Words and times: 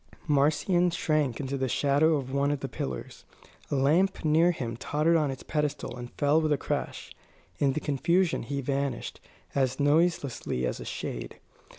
Marcion 0.27 0.89
shrank 0.89 1.39
into 1.39 1.57
the 1.57 1.69
shadow 1.69 2.15
of 2.15 2.33
one 2.33 2.49
of 2.49 2.61
the 2.61 2.67
pillars. 2.67 3.23
A 3.69 3.75
lamp 3.75 4.25
near 4.25 4.49
him 4.49 4.75
tottered 4.75 5.15
on 5.15 5.29
its 5.29 5.43
pedestal 5.43 5.95
and 5.95 6.09
fell 6.13 6.41
with 6.41 6.51
a 6.51 6.57
crash. 6.57 7.11
In 7.59 7.73
the 7.73 7.79
confusion 7.79 8.41
he 8.41 8.61
vanished, 8.61 9.19
as 9.53 9.79
noiselessly 9.79 10.65
as 10.65 10.79
a 10.79 10.85
shade. 10.85 11.39